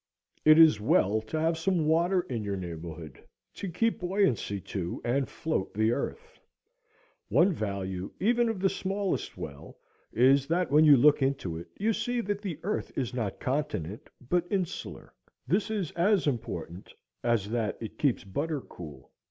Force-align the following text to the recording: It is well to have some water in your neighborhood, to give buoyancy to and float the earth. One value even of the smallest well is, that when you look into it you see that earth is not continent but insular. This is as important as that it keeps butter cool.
It 0.43 0.57
is 0.57 0.81
well 0.81 1.21
to 1.21 1.39
have 1.39 1.59
some 1.59 1.85
water 1.85 2.21
in 2.21 2.43
your 2.43 2.57
neighborhood, 2.57 3.23
to 3.53 3.67
give 3.67 3.99
buoyancy 3.99 4.59
to 4.59 4.99
and 5.05 5.29
float 5.29 5.75
the 5.75 5.91
earth. 5.91 6.39
One 7.29 7.53
value 7.53 8.11
even 8.19 8.49
of 8.49 8.59
the 8.59 8.67
smallest 8.67 9.37
well 9.37 9.77
is, 10.11 10.47
that 10.47 10.71
when 10.71 10.85
you 10.85 10.97
look 10.97 11.21
into 11.21 11.55
it 11.55 11.67
you 11.79 11.93
see 11.93 12.19
that 12.21 12.43
earth 12.63 12.91
is 12.97 13.13
not 13.13 13.39
continent 13.39 14.09
but 14.27 14.47
insular. 14.51 15.13
This 15.47 15.69
is 15.69 15.91
as 15.91 16.25
important 16.25 16.91
as 17.23 17.51
that 17.51 17.77
it 17.79 17.99
keeps 17.99 18.23
butter 18.23 18.59
cool. 18.61 19.11